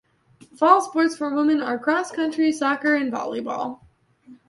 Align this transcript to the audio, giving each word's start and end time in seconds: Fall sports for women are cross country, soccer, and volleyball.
Fall 0.57 0.81
sports 0.81 1.15
for 1.15 1.31
women 1.35 1.61
are 1.61 1.77
cross 1.77 2.09
country, 2.11 2.51
soccer, 2.51 2.95
and 2.95 3.13
volleyball. 3.13 3.81